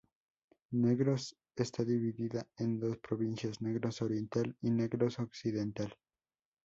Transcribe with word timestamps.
Negros 0.71 1.37
está 1.55 1.85
dividida 1.85 2.47
en 2.57 2.79
dos 2.79 2.97
provincias: 2.97 3.61
Negros 3.61 4.01
Oriental 4.01 4.57
y 4.63 4.71
Negros 4.71 5.19
Occidental. 5.19 5.93